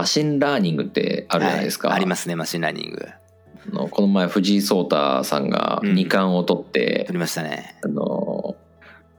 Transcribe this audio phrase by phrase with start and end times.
[0.00, 1.96] マシンラーニングってあるじゃないですか、はい。
[1.96, 3.06] ありますねマシンラーニング。
[3.06, 5.94] あのこの前藤井聡太さんがうん。
[5.94, 7.76] 2冠を取って、取りましたね。
[7.84, 8.56] あの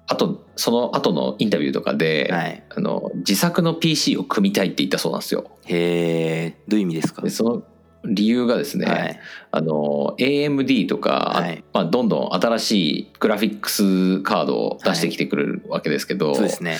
[0.08, 2.64] あとその後のインタビューとかで、はい。
[2.70, 5.46] あの自作の PC を組みたいって言ったそうなんですよ。
[5.66, 7.22] へえどういう意味ですか？
[7.22, 7.64] でその
[8.04, 9.20] 理由がですね、はい。
[9.52, 11.64] あの AMD とか、はい。
[11.74, 16.78] まあ、どんどん新しいグラフィックスカードを出してきてくれるわけですけど、そうですね。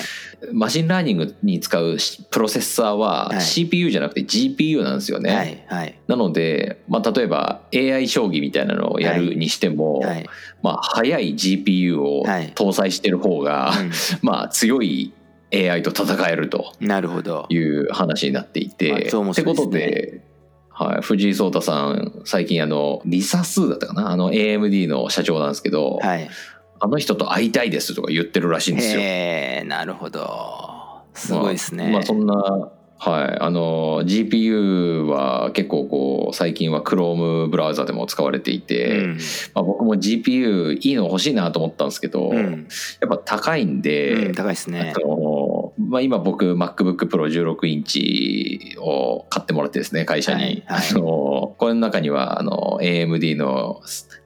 [0.52, 1.96] マシンラーニングに使う
[2.30, 3.40] プロセッサーははい。
[3.40, 5.34] CPU じゃなくて GPU なんですよね。
[5.34, 5.98] はいはい。
[6.08, 10.28] なので、まあ、例えば AI 将棋みたいなのをやるにしても、はい、
[10.62, 12.52] まあ、速い GPU をはい。
[12.54, 13.72] 搭載してる方が、
[14.22, 15.12] まあ、強い
[15.52, 17.46] AI と戦えるとうんなるほど。
[17.50, 19.90] いう話になっていて、まあ超面ってこ白いですね。
[19.90, 20.20] とで、
[20.74, 24.10] はい、藤井聡太さん最近あのリサスーだったかな？
[24.10, 26.28] あの AMD の社長なんですけど、はい。
[26.84, 29.00] あの人と会いたいですとか言ってるらしいんですよ。
[29.00, 31.02] へえなるほど。
[31.14, 32.72] すごいですね、まあ、まあそんな
[33.04, 39.18] はい、あの GPU は結構こう最近は Chrome ブラウザでも使われていて、うん。
[39.54, 42.68] まあ、僕も GPU いいの欲しいなと思ったんですけど、うん。
[43.00, 44.94] やっぱ高いんで、うん高いですね。
[45.78, 50.88] まあ、今僕 MacBookPro16 インチを買ってもらってですね会社に、はいはい。
[50.92, 51.02] あの
[51.58, 53.82] これの中にはあの AMD の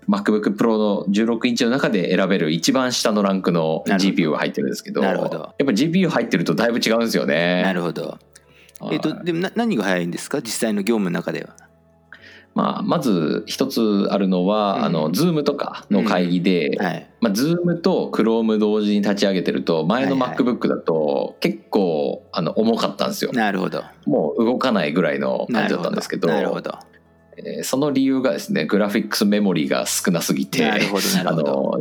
[0.07, 7.63] MacBookPro の16インチの中で選べる一番下のランクの GPU が入ってるんですけどやっぱ GPU 入ってるとだいぶ違うんですよね。
[7.63, 8.19] なるほど
[8.91, 10.43] えっとでもな何が早いんですか？
[10.43, 11.57] 実際の業務の中では。
[12.55, 14.85] まあ、まず一つあるのは、うん。
[14.85, 17.11] あの Zoom とかの会議で、はい。
[17.21, 23.33] まあ、Zoom と Chrome 同時に立ち上げてると前の MacBook だと結構あの重かったんですよ。
[23.33, 23.85] なるほど。
[24.07, 26.29] もう動かないぐらいの感じだったんですけど。
[26.29, 26.79] なるほど
[27.39, 30.59] えーその理由がですねグラフィックスメモリが少なすぎて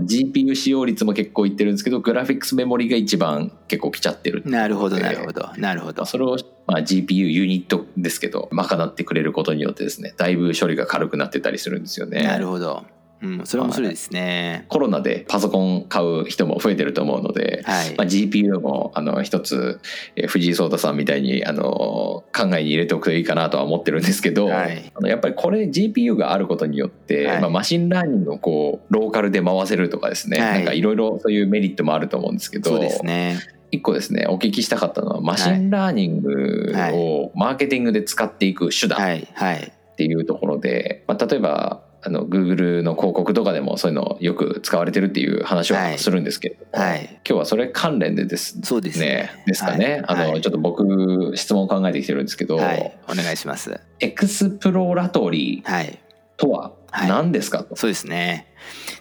[0.04, 4.44] GPU 使用率も結構いってるんですけどグラフィックスメモリが一番結構来ちゃってる。
[4.46, 6.06] なるほどなるほどなるほど。
[6.06, 12.24] それを、まあ、GPU ユニットですけど賄ってくれることによってですねだいぶ処理が軽くなってたりするんですよね。
[12.24, 12.84] なるほど
[13.22, 14.66] うんそれは面白いですね。
[14.70, 17.96] コロナでパソコン買う人も増えてると思うので、はい。
[17.96, 19.80] まあ、GPU もあの一つ、
[20.16, 22.26] えー藤井聡太さんみたいにあの考
[22.58, 24.92] えに入れておくといいかなとは思ってるんですけど、はい。
[24.94, 27.42] あのやっぱりこれ GPU があることによって、はい。
[27.42, 30.54] まあ、マシンラーニングをこうローカルで回せるとかですね、はい。
[30.56, 33.40] なんかいろいろそういうメリットもあると思うんですけどそうですね。
[33.72, 45.92] 一個ですねお聞きしたかったのはマシンラーニングをマーケティングで使っていく手段っていうところで、まあ、例えばあの Google の広告とかでもそういうのよく使われてるっていう話はい。
[45.94, 46.66] はするんですけれど。
[46.78, 47.04] も、はい。
[47.04, 49.06] 今日はそれ関連でですそうですね。
[49.06, 50.04] ねですかね、はい。
[50.08, 50.42] あの、はい。
[50.42, 52.98] ちょっと僕質問を考えてきてるんですけど、はい。
[53.10, 53.80] お願いします。
[54.00, 56.00] Exploratory はい。
[56.38, 56.60] とは？
[56.62, 56.72] はい
[57.08, 58.48] 何ですかと、そうですね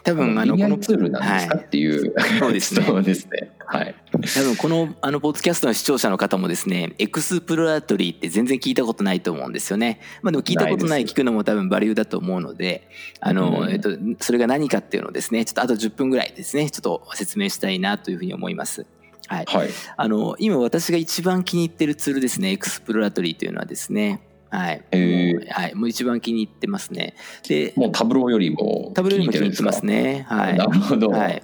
[0.03, 3.51] 多分あのこのいツールなんですかはいっていう、そうですねですね。
[3.67, 3.95] はい。
[4.11, 10.01] 多分このあのポッドキャストの視聴者の方もですね Exploratory って全然聞いたことないと思うんですよね。
[10.23, 12.89] まあでも聞いたことなない聞くのも多分バリューだと思うので
[13.21, 13.91] あの、うんえっと、
[14.21, 18.87] それが何かっていうのをですねちょっとあと10分ぐらいですねちょっと説明したいなというふうに思います。
[19.27, 19.69] はい、はい。
[19.97, 24.21] あの今私が一番気に入ってるツールですね Exploratory というのはですね
[24.55, 27.15] はい、へーもうはい、もう一番気に入ってますね。
[27.49, 30.27] でもう Tableau よりも Tableau よりも気に入ってますね。
[30.29, 30.57] はい。
[30.57, 31.11] なるほど。
[31.11, 31.43] はい。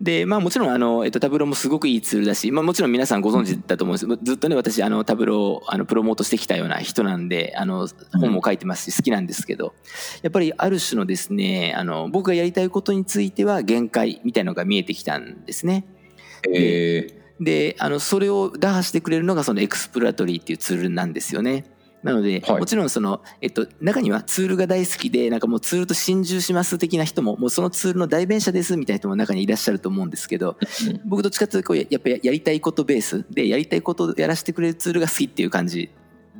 [0.00, 9.74] でまあもちろんあの、えっと、 Tableau もすごくいいツールだし、まあ、もちろん皆さんご存知だと思うんですずっとね私あの Tableau をあのプロモートしてきたような人なんであの本も書いてますし好きなんですけど
[10.22, 15.86] やっぱりある種のですねあの僕がやりたいことについては限界みたいなのが見えてきたんですね。
[16.52, 21.64] えであのそれを打破してくれるのがその Exploratory っていうツールなんですよね。
[22.04, 35.90] なので、はいもちろんその、えっと、中にはツールが大好きでなんかもうツールと心中します的な人ももうそのツールの代弁者ですみたいな人も中にいらっしゃると思うんですけどー僕どっちかというとこうややっぱりやりたいことベースでやりたいことをやらせてくれるツールが好きっていう感じ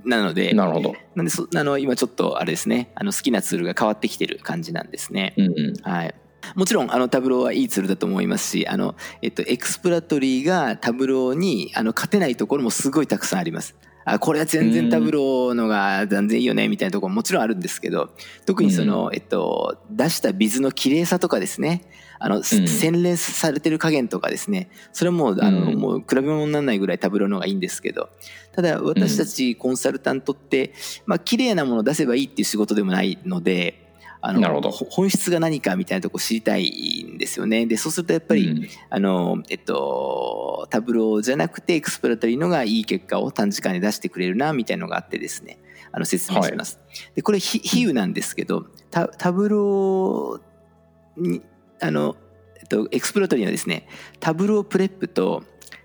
[0.05, 0.95] なのでなるほど。
[1.15, 5.35] なんでそあの今ちょっとあれですねあの好きなツールが変わってきてる感じなんですね。
[5.39, 5.91] うんうん。
[5.91, 6.15] はい。
[6.55, 13.75] もちろんあの Tableau はいいツールだと思いますしあの、えっと、 Exploratory が Tableau にあの勝てないところもすごいたくさんあります。
[14.05, 18.11] あこれは全然 Tableau のが全然いいよねみたいなところももちろんあるんですけど
[18.47, 21.83] 特にその、えっと、出したビズの綺麗さとかですね。
[22.21, 24.71] あの、洗練されてる加減とかですね。
[24.93, 28.09] それはもうあの、うんもう比べ物にならないぐらい Tableau の方がいいんですけど
[28.55, 30.73] ただ私たちコンサルタントって、
[31.05, 33.84] まあ綺麗なものを出せばいいっていう仕事でもないので
[34.27, 37.67] あのなるほどほ本質が何かみたいなとこ知りたいんですよね。
[37.67, 45.59] でそうするとやっぱり、うんあのえっと Tableau じゃなくて Exploratory のがいい結果を短時間で出してくれるなみたいなのがあってですね
[45.93, 46.81] あの説明します。
[47.15, 51.43] でこれ比比喩なんですけどタ Tableau に
[51.83, 52.17] あの、
[52.59, 53.87] えっと、 Exploratory はですね
[54.21, 55.43] Tableau Prep と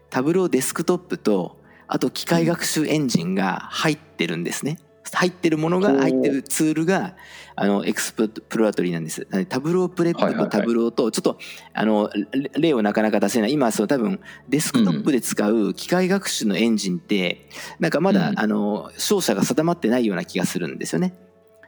[0.09, 4.79] Tableau Desktop とあと機械学習エンジンが入ってるんですね。
[5.13, 7.15] 入ってるものが入ってるツールが
[7.55, 9.27] あの Exploratory なんです。
[9.47, 11.37] Tableau Prep と Tableau とちょっと
[11.73, 12.09] あの
[12.57, 21.13] 例をなかなか出せない今その多分デスクトップで使う機械学習のエンジンってなんかまだあの勝者が定まってないような気がするんですよね。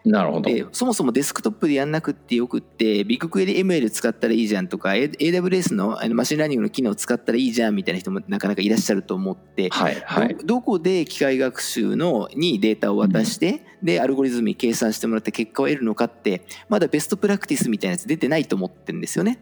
[0.03, 0.50] なるほど。
[0.50, 19.39] で、そもそもデスクトップでやんなくってよくって、 BigQuery ML 使ったらいいじゃんとか、AWS のマシンラーニングの機能を使ったらいいじゃんみたいな人もなかなかいらっしゃると思って、はいはい、どどこで機械学習のにデータを渡して、うん、で、アルゴリズムに計算してもらって結果を得るのかって、まだベストプラクティスみたいなやつ出てないと思ってるんですよね。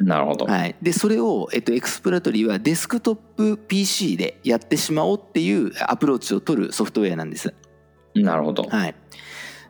[0.00, 0.46] なるほど。
[0.46, 0.76] はい。
[0.82, 7.54] で、それを、えっと、 Exploratory はデスクトップ PC でやってしまおうっていうアプローチを取るソフトウェアなんです。
[8.14, 8.64] なるほど。
[8.64, 8.94] はい。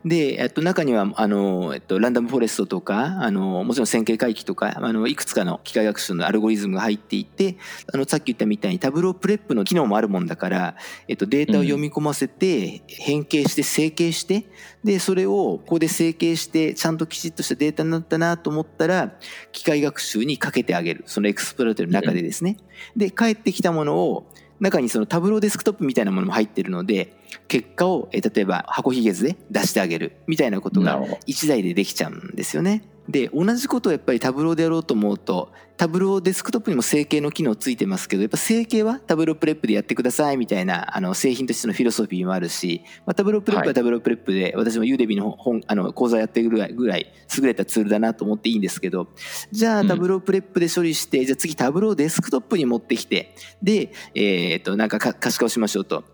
[0.05, 7.57] で、えっと、中には、あの、えっと、ランダムフォレストとか、あの、もちろん線形回帰とか、あの、いくつかの機械学習のアルゴリズムが入っていて、
[7.91, 10.77] あの、さっき言ったみたいに Tableau Prep の機能もあるもんだから、
[11.09, 14.45] えっと、データを読み込ませて、変形して、整形して、
[14.85, 19.15] で、それを、ここで整形して、ちゃんときちっとしたデータになったなと思ったら、
[19.53, 21.05] 機械学習にかけてあげる。
[21.07, 22.59] その Exploratory の中でですね。
[22.95, 24.27] で、返ってきたものを、
[24.61, 27.17] 中にその Tableau Desktop みたいなものも入ってるので
[27.49, 32.83] 結果を例えば箱ひげ図で出してあげるみたいなことが1台でできちゃうんですよね。
[33.09, 45.17] で同じことをやっぱり Tableau でやろうと思うと Tableau Desktop にも整形の機能ついてますけどやっぱ整形は Tableau Prep でやってくださいみたいなあの製品としてのフィロソフィーもあるし、まあ、 Tableau Prep は Tableau Prep で、はい、私も Udemy
[45.17, 49.09] の本あの講座やってるぐらいぐらい優れたツールだなと思っていいんですけど
[49.51, 56.05] じゃあ Tableau Prep で処理して、うん、じゃあ次 Tableau Desktop に持ってきてで、えー、っとなんか可視化をしましょうと。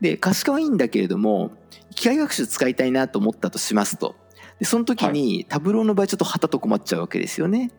[0.00, 1.52] で可視化はいいんだけれども
[1.94, 4.16] 機械学習使いたいなと思ったとしますと
[4.60, 7.72] でその時にタブローの場合ちょっと旗と困っちゃうわけですよね。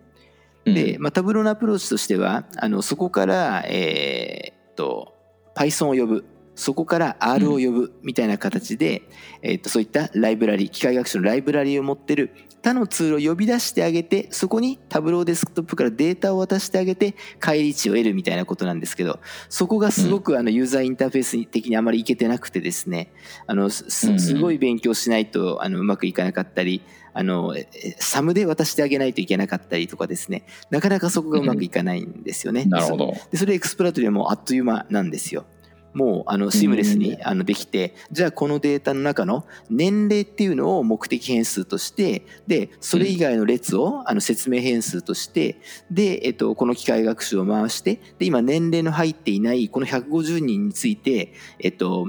[0.66, 5.16] で、まあ、タブローのアプローチとしてはあのそこから、えー、っと
[5.56, 6.26] Python を呼ぶ。
[6.54, 9.04] そこから R を呼ぶみたいな形で、
[9.42, 19.20] うん、えー、っとそういったライブラリ機械学習のライブラリを持ってる他のツールを呼び出してあげてそこにタブローデスクトップからデータを渡してあげて返り値を得るみたいなことなんですけど
[19.50, 23.12] そこがすごくあのユーザーインターフェース的にあまりいけてなくてですね。
[23.48, 26.82] あのすごい勉強しないとあのうまくいかなかったり
[27.14, 27.56] あの
[27.98, 30.46] サムで渡してあげないといけなかったりとかですね。
[30.70, 32.66] なかなかそこがうまくいかないんですよね。
[32.66, 33.14] なるほど。
[33.32, 35.46] でそれエクスプラトリーもあっという間なんですよ。
[35.94, 45.60] もうあのシームレスにあのできて、じゃあこのデータの中の年齢っていうのを目的変数としてでそれ以外の列をあの説明変数として
[45.90, 52.08] で、えっと、この機械学習を回してで今年齢の入っていないこの150人について、えっと、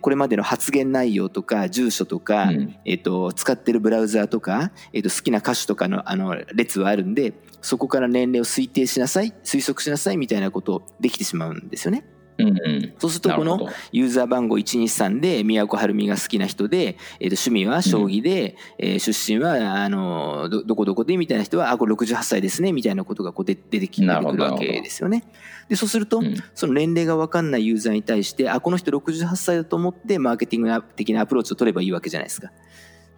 [0.00, 2.50] これまでの発言内容とか住所とか、
[2.84, 12.04] えっと、使ってるブラウザーとか、えっと、好きな歌手とかのあの列はあるんでそこから年齢を推定しなさい推測しなさいみたいなことできてしまうんですよね。
[12.38, 25.24] うんうん、そうするとこのユーザー番号123で宮古晴美が好きな人で、えー、と趣味は将棋で、うん、えー、出身はあのどどこどこでみたいな人はあこれ68歳ですねみたいなことがこう出てきてくるわけですよね。
[25.68, 32.50] でそうすると、うん、その年齢が分かんないユーザーに対してあこの人68歳だと思ってマーケティング的なアプローチを取ればいいわけじゃないですか。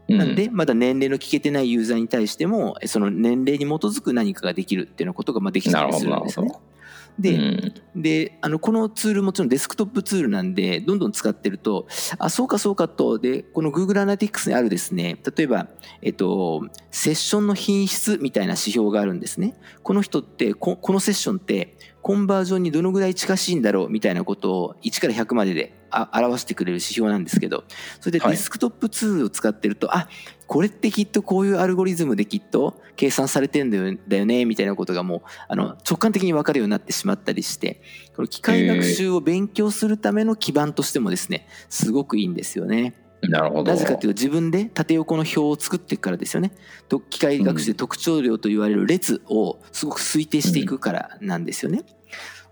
[0.09, 6.53] なんで、まだ年齢の聞けてないユーザーに対しても、その年齢に基づく何かができるっていうようなことがまあできたりするんですよね。
[7.19, 7.35] で
[7.95, 11.87] うん、であのこのツールもちろんデスクトップツールなんでどんどん使ってると
[12.19, 15.69] あそうかそうかとでこの Google アナティクスにあるですね例えば、
[16.03, 19.55] えっと、セッションの品質みたいな指標があるんですね。
[19.83, 25.73] この人ってここのセッションってコンバージョンにどのぐらい近しいんだろうみたいなことを1から100までで
[26.13, 27.65] 表してくれる指標なんですけど
[27.99, 30.09] それでデスクトップツールを使ってると、はい、あ
[30.47, 37.81] これってきっとこういうアルゴリズムできっと計算されてんだよだよねみたいなことがもうあの直感的に分かるようになってしまったりして
[38.15, 43.04] この機械学習を勉強するための基盤としてもですねすごくいいんですよね。
[43.29, 46.53] なるほどなぜかというと自分で縦横の表を作っていくからですよね
[47.11, 51.83] 機械学習で特徴量と言われる列をすごく推定していくからなんですよね。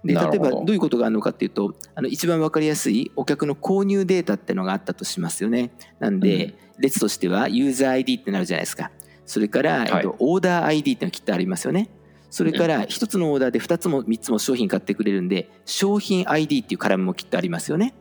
[0.05, 5.71] で例えばどういうことがあるのかっていうとあの一番分かりやすいお客の購入データっていうのがあったとしますよね。
[6.01, 8.91] なんで、列としてはユーザー ID ってなるじゃないですか。
[9.27, 11.89] それから、はい、えっと、オーダー ID ってのがきっとありますよね。
[12.31, 17.95] それから一つのオーダーで2つも3つも商品買ってくれるんで商品 ID っていうカラムもきっとありますよね。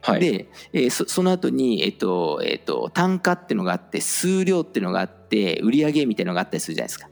[0.00, 7.08] はい、で、えー、そその後に、えっとえっと、単価っていうのがあって数量っていうのがあって売上みたいなのがあったりするじゃないですか。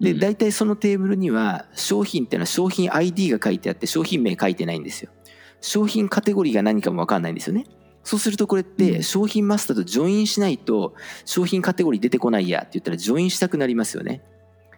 [0.00, 5.10] で大体そのテーブルには商品っていうのは商品 ID が書いてあって商品名書いてないんですよ。
[5.60, 7.66] 商品カテゴリーが何かも分かんないんですよね。
[8.02, 14.22] そうするとこれって商品マスターとジョインしないと商品カテゴリー出てこないやって言ったらジョインしたくなりますよね。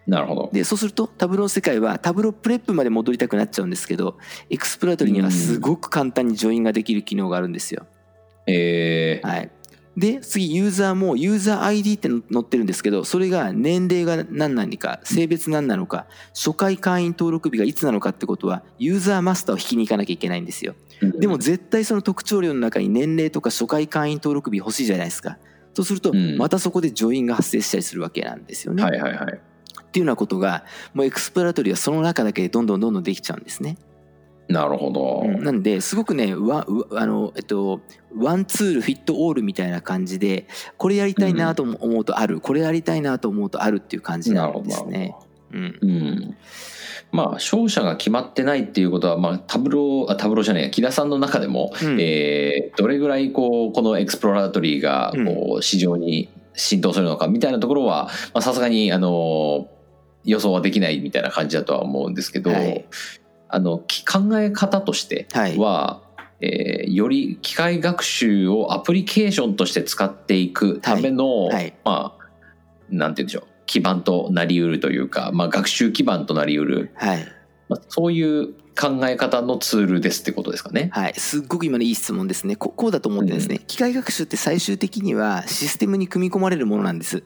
[0.07, 0.49] なるほど。
[0.53, 4.17] でそうすると Tableau の世界は Tableau Prep まで戻りたくなっちゃうんですけど
[4.49, 7.87] Exploratory にはすごく簡単にジョインができる機能があるんですよ。
[8.47, 9.51] えー、はい、
[9.97, 20.75] で次ユーザーもユーザー ID って載ってるんですけどそれが年齢が何なのか性別何なのか初回会員登録日がいつなのかってことはユーザーマスターを引きに行かなきゃいけないんですよ。
[21.01, 25.37] でも絶対その特徴量の中に年齢とか初回会員登録日欲しいじゃないですか。
[25.73, 28.83] そうするとうんまたそこでジョインが発生したりするわけなんですよね。
[28.83, 29.39] はいはいはい。
[29.95, 33.77] っていうようなことがもう Exploratory はその中だけでどんどんどんどんできちゃうんですね。
[34.49, 35.21] なるほど。
[35.23, 37.79] うんなんですごくねわうあの、えっと、
[38.13, 40.47] one tool fit all みたいな感じで
[40.77, 45.15] これやりたいなと思うとある、これやりたいなと思うとあるっていう感じなんですね。
[45.53, 46.37] うんうん。
[47.13, 59.69] まあ、勝者が決まってないっていうことは、まあ、 Tableau、あ Tableau じゃないや、木田さんの中でも、うんえーどれぐらい、こう、この Exploratory が、こう、市場に浸透するのかみたいなところは、まあさすがに、あの、
[60.25, 62.85] 予想はできないみたいな感じだとは思うんですけど、はい。
[63.47, 65.57] あの、き考え方としてはい。
[65.57, 66.01] は、
[66.41, 71.73] えーより機械学習をアプリケーションとして使っていくための、はい。
[71.83, 72.25] まあ、
[72.89, 77.25] なんて言うんでしょう、基盤となりうるというか、まあ、学習基盤となりうる、はい。
[77.69, 80.89] まあ、そういう考え方のツールですってことですかね。
[80.91, 82.55] はい、すっごく今のいい質問ですね。
[82.55, 87.23] ここうだと思ってですね、機械学習って最終的にはシステムに組み込まれるものなんです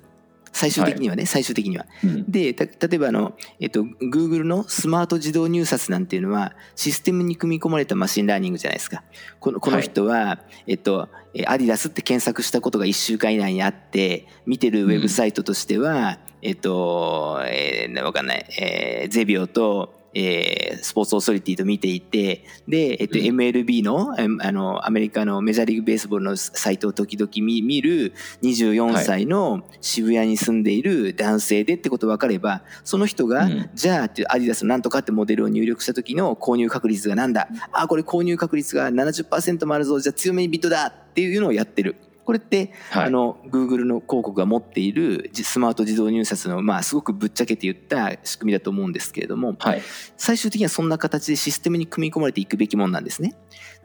[0.52, 1.86] 最終的にはね、最終的には。
[2.04, 2.32] うん。
[2.32, 9.04] でた例えばあの、えっと、Google のスマート自動入札なんていうのはシステムに組み込まれたマシンラーニングじゃないですか。
[9.40, 23.26] このこの人は、えっと、えアディダスって検索したことが1週間以内にあって見てるウェブサイトとしては、えっと、えー、わかんない、えーゼビオと、えースポーツオーソリティと見ていてで、えっと、うん。
[23.26, 33.70] MLB の,、えあのアメリカのメジャーリーグベースボールのサイトを時々見見る24歳の渋谷に住んでいる男性でってこと分かればその人が、うん。
[33.74, 37.48] じゃあアディダスのなんとかってモデルを入力した時の購入確率がなんだ？
[37.72, 40.00] あこれ購入確率が70%もあるぞ。
[40.00, 41.96] じゃあ強めにビットだっていうのをやってる
[42.30, 49.82] これって、はいあの Google の広告が持っているじスマート自動入札の、まあ、すごくぶっちゃけて言った仕組みだと思うんですけれどもはい。
[50.16, 53.36] 最終的にはそんな形でシステムに組み込まれていくべきものなんですね。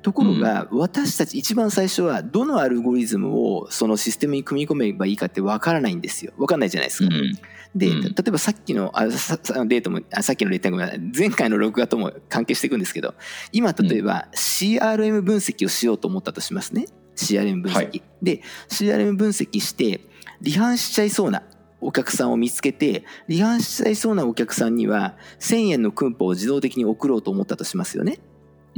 [0.02, 6.34] ところが、私たち一番最初はどのアルゴリズムをそのシステムに組み込めばいいかってわからないんですよ。
[6.36, 7.14] わかんないじゃないですか。
[7.14, 7.32] うん。
[7.74, 13.14] で、うん例えばさっきのあデートもあさっきのレーターごめんなさい前回の録画とも関係していくんですけど
[13.52, 16.86] 今例えば CRM 分析をしようと思ったとしますね
[17.16, 18.02] CRM 分析、はい。
[18.22, 20.00] で CRM 分析して
[20.44, 21.42] 離反しちゃいそうな
[21.80, 28.18] お客さんを見つけて離反しちゃいそうなお客さんには1000円のクンポを自動的に送ろうと思ったとしますよね。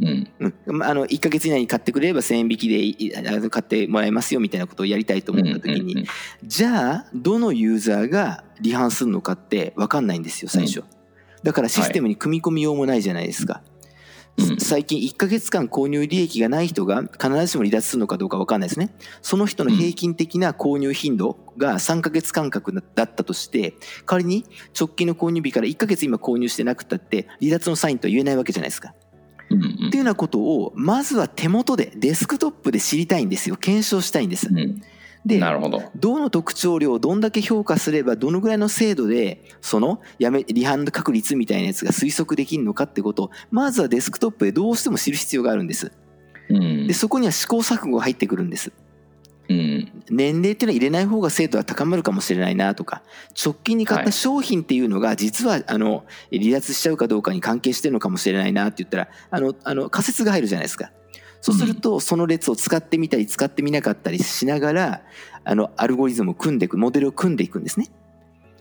[0.02, 0.30] うん。
[0.40, 6.06] うん、まああの1ヶ月以内に買ってくれれば1000円引きで買ってもらえますよみたいなことをやりたいと思った時に、
[6.44, 10.82] じゃあどのユーザーが離反するのかって分かんないんですよ最初、
[11.42, 13.75] だからシステムに組み込みようもないじゃないですか、うん
[14.58, 18.94] 最近1ヶ月間購入利益がない人が必ずしも離脱するのかどうか分かんないですね。
[19.22, 23.74] その人の平均的な購入頻度が3ヶ月間隔だったとして
[24.04, 24.44] 仮に
[24.78, 28.94] 直近の購入日から1ヶ月今購入してなくたって離脱のサインとは言えないわけじゃないですか。
[29.48, 33.56] うんっていうようなことをまずは手元でデスクトップで知りたいんですよ。
[33.56, 34.48] 検証したいんです。
[34.48, 34.82] うんうん
[35.26, 35.82] でなるほど。
[35.96, 45.90] どの特徴量をどんだけ評価すればどのぐらいの精度でそのやめ離反確率みたいなやつが推測できるのかってことをまずはデスクトップでどうしても知る必要があるんです
[46.48, 46.94] うんで。
[46.94, 48.72] そこには試行錯誤が入ってくるんです
[49.48, 50.02] うん。
[50.10, 53.02] 年齢っていうのは入れない方が精度は高まるかもしれないなとか
[53.44, 60.92] 直近に買ったはい商品っていうのが実はあの離脱しちゃうかどうかに関係してるのかもしれないなって言ったらあのあの仮説が入るじゃないですか
[61.40, 65.02] そうするとその列を使ってみたり使ってみなかったりしながら
[65.44, 67.88] あのアルゴリズムを組んでいくモデルを組んでいくんですね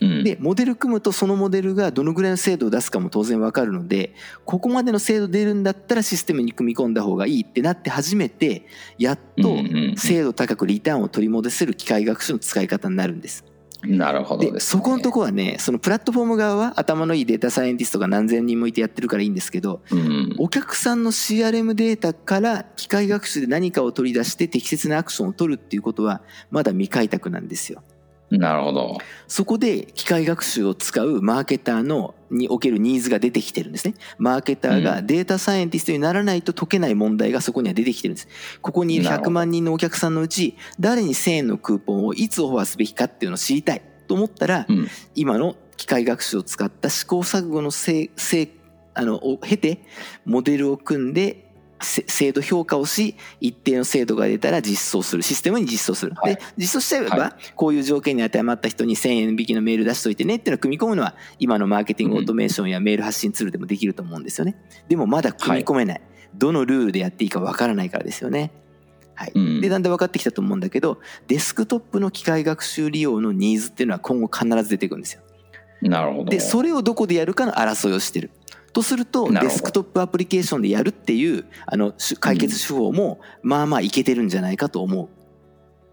[0.02, 0.24] うん。
[0.24, 4.14] でモデル組むとそのモデルがどのぐらいの精度を出すかも当然わかるので
[4.46, 8.66] ここまでの精度出るんだったらシステムに組み込んだ方がいいってなって初めて
[8.98, 9.58] やっと
[9.98, 13.46] 精度高くリターンを取り戻せる機械学習の使い方になるんです。
[13.88, 14.60] なるほどでで。
[14.60, 20.36] そこのとこはねそのプラットフォーム側は頭のいいデータサイエンティストが何千人もいてやってるからいいんですけどうん。
[20.38, 27.84] お客さんの CRM データから機械学習で何かを取り出して適切なアクションを取るっていうことはまだ未開拓なんですよ。
[28.38, 28.98] なるほど。
[29.28, 33.96] そこで機械学習を使うマーケターのにおけるニーズが出てきてるんですね。
[34.18, 38.28] マーケターがデータサイエンティストにならないと解けない問題がそこには出てきてるんです。
[38.62, 44.88] ここにいる100なるほど万人のお客さんのうち誰に1000円のクーポンをいつオファーすべきかっていうのを知りたいと思ったら、うん。
[45.16, 48.50] 今の機械学習を使った試行錯誤のせいせい
[48.94, 49.80] あのを経て
[50.24, 51.45] モデルを組んで
[51.82, 55.24] せ精度評価をし一定の精度が出たら実装する。
[55.24, 56.36] システムに実装する、はい。
[56.36, 64.56] で実装しちゃえば、はこういう条件に当てはまった人に1000円引きのメール出しといてねっていうのを組み込むのは今のマーケティングオートメーションやメール発信ツールでもできると思うんですよね。
[64.88, 66.02] でもまだ組み込めない、
[66.34, 68.52] どのルールでやっていいかわからないからですよね。
[69.16, 69.62] はい、うん。
[69.62, 75.22] でだんだん分かってきたと思うんだけどデスクトップの機械学習利用のニーズっていうのは今後必ず出てくるんですよ。
[75.82, 76.26] なるほど。
[76.26, 78.32] でそれをどこでやるかの争いをしてる
[78.76, 85.10] とするとデスクトップアプリケーションでやるっていうあのし解決手法もまあまあいけてるんじゃないかと思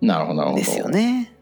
[0.02, 0.60] なるほど、なるほど。
[0.60, 0.88] うんですよ。
[0.88, 1.32] ね。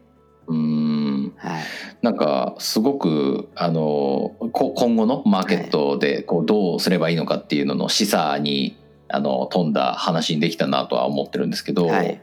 [0.47, 1.33] うーん。
[1.35, 1.63] はい、
[2.01, 8.77] なんか、すごく、あの、こ今後のマーケットで、こう、どうすればいいのかっていうのの示唆に、
[9.09, 12.21] あの、富んだ話にできたなとは思ってるんですけど、はい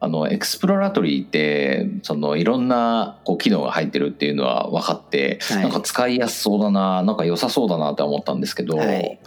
[0.00, 5.62] あの、 Exploratory って、その、いろんな、こう、機能が入ってるっていうのは分かって、はい。
[5.62, 9.18] なんか使いやすそうだな、なんか良さそうだなって思ったんですけど、はい。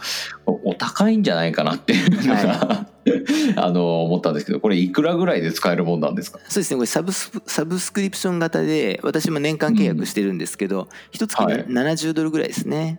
[0.46, 2.86] おお高いんじゃないかなっていうのが、は
[3.56, 6.38] あの、思ったんですけど、これいくらぐらいで使えるもんなんですか？
[6.48, 6.76] そうですね。
[6.76, 11.64] これサブスサブスクリプション型で私も年間契約してるんですけど一月はい。
[11.66, 12.98] 70ドルぐらいですね。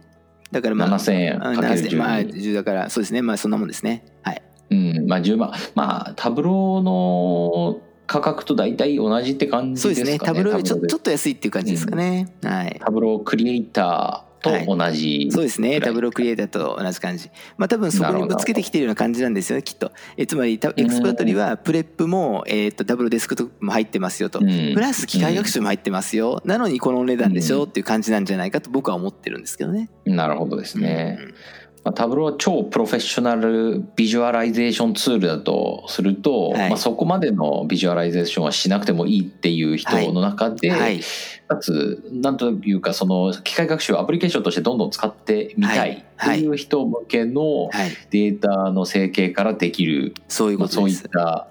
[0.52, 3.22] だからまあ7000円あかける7000まあ12 10だからそうですね。
[3.24, 4.04] まあそんなもんですね。
[4.22, 4.42] はい
[4.74, 5.54] うん、まあ10万。
[5.76, 10.12] まあ、 Tableauの価格と大体同じって感じそうでかね。
[10.14, 10.28] ですすね。
[10.28, 10.88] Tableauよりちょで。
[10.88, 12.80] ちょっと安いっていう感じですかね、はい。
[12.84, 15.80] Tableau Creatorと同じ、そうですね。
[15.80, 17.30] Tableau Creatorと同じ感じ。
[17.58, 19.92] まあ多分そこにぶつけてきてるような感じなんですよねきっと。
[20.18, 24.74] えつまりた Exploratoryは Prepも、えー、と Tableau Desktop も入ってますよと、うん。
[24.74, 29.90] プラス機械学習も入ってますよ、なのにこのお値段でしょっていう感じなんじゃないかと僕は思ってるんですけどね。
[30.06, 31.18] なるほどですね。
[31.22, 31.34] うん
[31.84, 36.70] まあ、 Tableauは超プロフェッショナルビジュアライゼーションツールだとすると、はい。
[36.70, 41.02] まあ、そこまでのビジュアライゼーションはしなくてもいいっていう人の中で、はい。
[41.48, 51.04] かつなんというかその機械学習をアプリケーションとしてどんどん使ってみたいっていう人向けのはい、データの整形からできる、そういうことです。
[51.04, 51.48] いった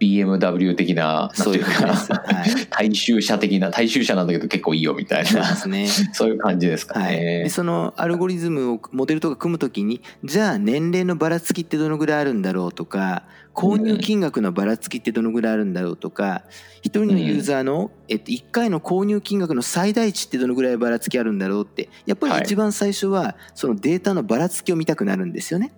[0.00, 1.86] BMW 的なそうていううか。
[1.86, 5.88] はい、大衆車的な大衆車なんだけど結構いいよみたいそうでな。
[6.12, 7.48] そういう感じですかはい、ねで。
[7.48, 16.42] そのアルゴリズムをモデルとか組むときにじゃあ年齢のばらつきってどのぐらいあるんだろうとか購入金額のばらつきってどのぐらいあるんだろうとか
[16.82, 25.72] 一人のユーザーの、えっと、1回の購入金額の最大値ってどのぐらいばらつきあるんだろうってやっぱり一番最初はそのデータのばらつきを見たくなるんですよね。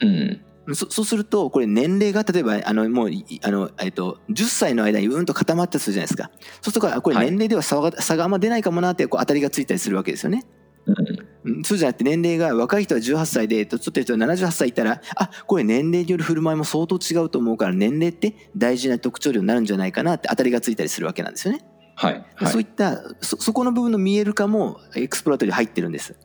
[0.00, 0.40] うん
[0.74, 10.44] そそうするとこれ年齢が例えばあのもういあの、えっと、10歳の間にうんと固まったとするじゃないですかそうするとあこれはい年齢では差が,、差があんま出ないかもなってこう当たりがついたりするわけですよね。
[10.86, 10.94] うん
[11.44, 21.64] うんそうじゃなくて年齢が若い人は18歳で年取ってる人は78歳いたらあこれ年齢による振る舞いも相当違うと思うから年齢って大事な特徴量になるんじゃないかなって当たりがついたりするわけなんですよね。
[21.94, 26.16] はい、はい、そういったそそこの部分の見える化も Exploratoryに入ってるんです。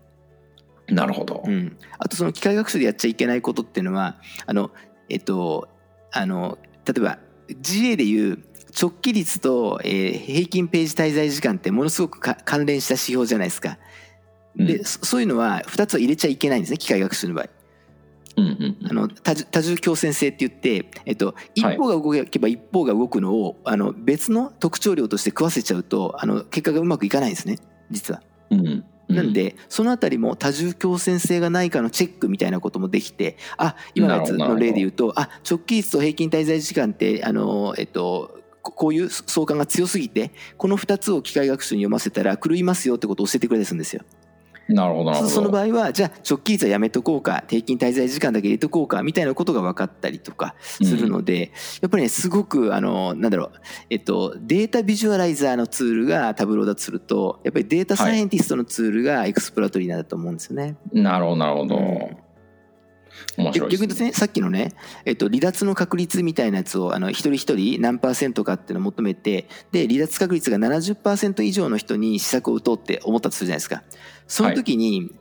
[0.87, 1.49] なるほどう。
[1.49, 4.71] ん、あとその機械学習でやっちゃいけないことっていうのはあの
[5.09, 5.69] えっと
[6.11, 7.19] あの例えば
[7.61, 8.43] GA でいう
[8.79, 13.77] 直帰率と、えー平均ページ滞在時間ってものすごくか関連した指標じゃないですか。
[14.55, 17.49] で、うんそそういうのは2つは入れちゃいけないんですね機械学習の場合。
[18.35, 27.57] うんうんうんあの多重多重共生性って言って、えっと、一方が動けば一方が動くのをあの別の特徴量として食わせちゃうとあの結果がうまくいかないんですね
[27.91, 28.23] 実は。
[28.49, 44.03] うんなんでそのあたりも多重共生性がないかのチェックみたいなこともできてあ今のやつの例で言うとあ直帰率と平均滞在時間ってあの、えっと、ここういう相関が強すぎてこの2つを機械学習に読ませたら狂いますよってことを教えてくれたりするんですよ。
[44.67, 45.29] なるほどなるほど。
[45.29, 53.51] そその場合はじゃあ直帰率はやめとこうか平均滞在時間だけ入れとこうかみたいなことが分かったりとかするので、やっぱりねすごくあのなんだろう、
[53.89, 60.77] えっと、データビジュアライザーのツールが Tableauだとするとやっぱりデータサイエンティストのツールが Exploratoryなんだと思うんですよね。
[60.91, 61.75] なるほどなるほど。
[61.77, 62.22] うん
[63.37, 64.11] 逆に言うとね。
[64.13, 64.73] さっきのね、
[65.05, 73.83] えっと、離脱の確率みたいなやつをあの一人一人何パーセントかっていうのを求めてで離脱確率が70%以上の人に施策を打とうって思ったとするじゃないですか。
[74.27, 75.11] その時に、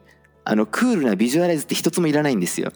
[0.45, 2.73] あのクールなビジュアライズって一つもいらないんですよ。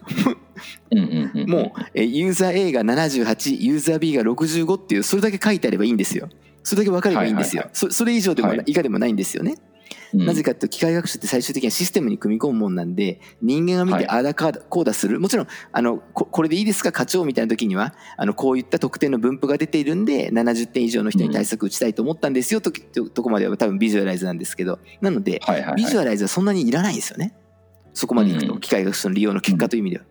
[1.47, 6.29] もうえユーザー A が78ユーザー B が65っていうそれだけ書いてあればいいんですよ。
[6.63, 8.63] それだけ分かればいいんですよ、はいはいそそれ以上でも、はい。
[8.65, 9.55] 以下でもないんですよね
[10.13, 14.07] うん、なぜかっていうと機械学習って最終的にはシステムに組み込むもんなんで人間が見てはい。
[14.07, 15.19] ああだかだこうだする。
[15.19, 16.91] もちろんあのここれでいいですか？
[16.91, 24.79] 課長みたいな時にはあのこういった特典の分布が出ているんで70点以上の人に対策打ちたいと思ったんですよとととこまでは多分ビジュアライズなんですけど。
[25.01, 27.33] なのではいはいはい、ビジュアライズはそんなにいらないんですよね。
[27.93, 28.59] そこまでいくとうん。
[28.59, 30.05] 機械学習の利用の結果という意味では。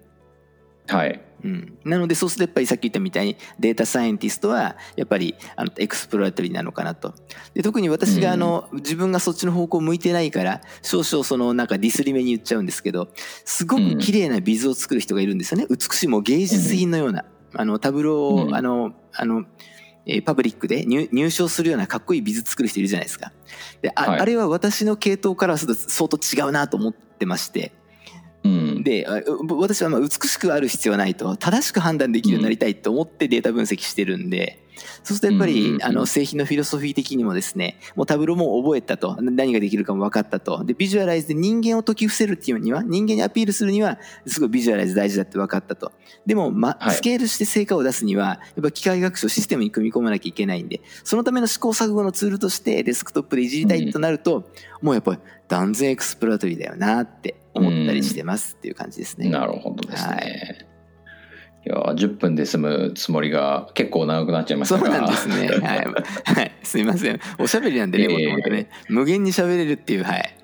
[0.88, 1.20] はい。
[1.44, 7.14] うん、なのでそうするとやっぱりさっき言ったみたいにデータサイエンティストはやっぱりあの Exploratoryなのかなと。
[7.54, 13.08] で特に私があの、自分がそっちの方向向いてないから少々そのなんかディスり目に言っちゃうんですけど
[13.44, 15.66] すごく綺麗なビズを作る人がいるんですよね。
[15.68, 18.54] 美しいもう芸術品のような、あの Tableauを、うん。
[18.54, 19.44] あのあの
[20.06, 23.32] えー Publicで入入賞するようなかっこいいビズ作る人いるじゃないですか。
[23.82, 24.20] であ,、はい。
[24.20, 27.72] あれは私の系統からすると相当違うなと思ってまして
[28.82, 29.06] で
[29.48, 34.65] 私は美しくある必要はないと正しく判断できるようになりたいと思ってデータ分析してるんで、
[35.02, 35.84] そうするとやっぱり、うんうんうん。
[35.84, 40.64] あの製品のフィロソフィー的にもですねもうタブローも覚えたと何ができるかも分かったと。
[40.64, 45.92] でビジュアライズで人間を解き伏せるっていうには人間にアピールするにはすごいビジュアライズ大事だって分かったと。
[46.24, 46.94] でも、まはい。
[46.94, 54.50] スケールして成果を出すにはやっぱ機械学習をシステムに組み込まなきゃいけないんでそのための試行錯誤のツールとしてデスクトップでいじりたいとなると、
[54.82, 59.28] もうやっぱり断然 Exploratoryリーだよなって思ったりしてますっていう感じですね。
[59.28, 60.58] なるほどですね。
[60.60, 60.75] い、
[61.66, 65.48] や10分で済むつもりが結構長くなっちゃいましそうなんですね。
[65.62, 65.86] はい。
[66.34, 66.52] はい。
[66.62, 67.20] すいません。
[67.38, 68.70] おしゃべりなんでね、いえいえもともとね。
[68.88, 70.36] 無限に喋れるっていう、はい。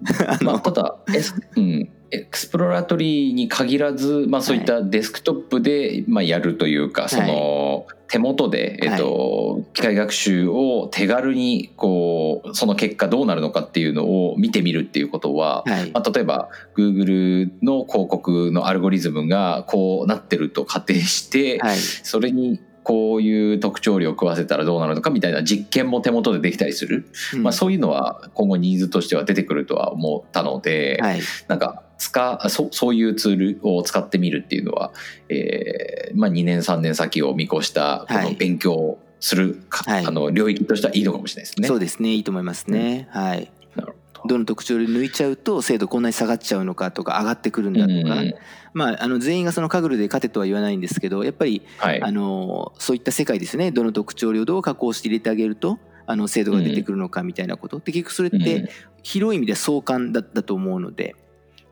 [0.26, 15.90] あまあ、の、ただエス、うん、 Exploratoryに限らず、まあ、そういったデスクトップで、まあ、やるというか、その手元で、えっと機械学習を手軽にこうその結果どうなるのかっていうのを見てみるっていうことは、はい。
[15.92, 21.76] まあ、例えば Google の広告のアルゴリズムがこうなってると仮定して、はい。
[21.76, 31.20] それにこういう特徴量を食わせたらどうなるのかみたいな実験も手元でできたりする、うんまあ、そういうのは今後ニーズとしては出てくるとは思ったので、はい。
[31.46, 34.92] なんか使そそういうツールを使ってみるっていうのは、
[35.28, 40.06] えーまあ、2年3年先を見越したこのはい勉強をするか、はい。
[40.06, 41.68] あの領域としてはいいのかもしれないですね。
[41.68, 42.14] そうですね。
[42.14, 43.06] いいと思いますね。
[43.10, 43.52] はい。
[43.76, 44.38] なるほど。
[44.38, 48.34] の特徴で抜いちゃうと精度こんなに下がっちゃうのかとか上がってくるんだとか、うん。
[48.72, 52.02] まああの全員がそのカグルで勝てとは言わないんですけどやっぱりはい。
[52.02, 53.72] あのそういった世界ですね。
[53.72, 58.42] どの特徴量をどう加工して入れてあげるとあの精度が出てくるのかみたいなこと、で結局それっうん。
[58.42, 58.70] て
[59.02, 61.14] 広い意味で相関だだと思うので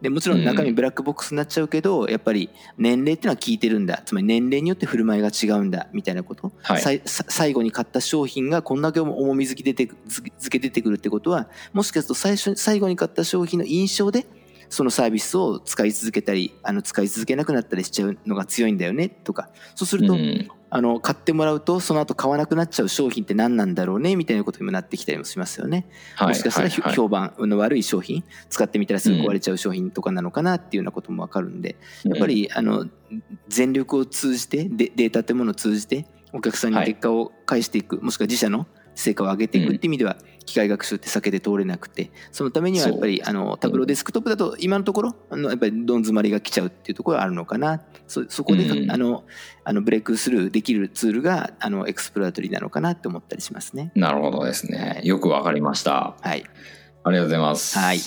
[0.00, 4.02] でもちろん中身ブラックボックスになっちゃうけど、やっぱり年齢っていうのは効いてるんだ。
[4.04, 7.02] つまり年齢によって振る舞いが違うんだみたいなこと、はい。
[7.04, 14.26] 最後に買った商品がこんだけ重みづき出てくづづけ出てくるってことはもしかすると最初に最後に買った商品の印象で
[14.68, 19.50] そのサービスを使い続けたりあの使い続けなくなったりしちゃうのが強いんだよねとか。
[19.74, 25.86] そうすると、うんあの買ってもらうとその後買わなくなっちゃう商品って何なんだろうねみたいなことにもなってきたりもしますよね。
[26.14, 32.86] はいもしかしたら、評判の悪い商品使ってみたらすぐ壊れちゃう商品とかなのかなっていうようなことも分かるんでやっぱりあの
[33.48, 38.66] 全力を通じてデデータってものを通じてお客さんに結果を返していく、もしくは自社の
[38.98, 49.24] 成果を上げていくっていう意味では、機械学習って避けて通れなくてそのためにはやっぱりあの Tableau Desktop だと今のところあのやっぱりどん詰まりが来ちゃうっていうところがあるのかなそそこで、うんあの
[49.64, 53.92] あのブレイクスルーできるツールがあの Exploratoryなのかなって思ったりしますね。
[53.94, 55.02] なるほどですね。
[55.04, 56.16] よくわかりました。
[56.22, 56.42] はい、
[57.04, 57.78] ありがとうございます。
[57.78, 57.98] はい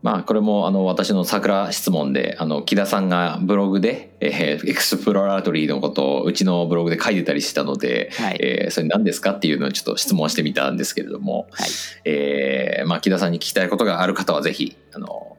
[0.00, 11.68] まあ、これもあの私のサクラ質問であの木田さんがブログで、えー Exploratoryのことをうちのブログで書いてたりしたので、はいえーそれ何ですかっていうのをちょっと質問してみたんですけれども、はい
[12.04, 15.36] えーまあ、木田さんに聞きたいことがある方はぜひあの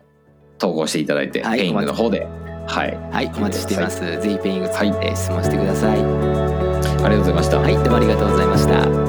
[0.57, 2.27] 投稿していただいて、はい Peingの方で、
[2.67, 4.01] はい、はい、お待ちしています。
[4.01, 5.99] ぜひ Peingついて質問してください。
[5.99, 6.05] あり
[7.01, 7.59] がとうございました。
[7.59, 9.08] はい、どうもありがとうございました。